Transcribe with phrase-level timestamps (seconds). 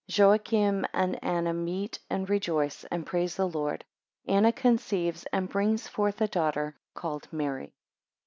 [0.09, 3.85] 8 Joachim and Anna meet, and rejoice, 10 and praise the Lord.
[4.25, 7.75] 11 Anna conceives, and brings forth a daughter called Mary.